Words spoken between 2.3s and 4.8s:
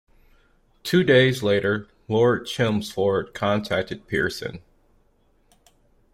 Chelmsford contacted Pearson.